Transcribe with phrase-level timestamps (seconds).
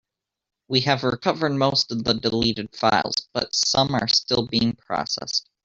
[0.67, 5.47] We have recovered most of the deleted files, but some are still being processed.